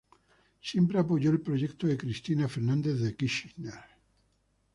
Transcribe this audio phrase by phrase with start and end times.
[0.63, 3.75] Siempre apoyó el proyecto de Cristina Fernández de Kirchner.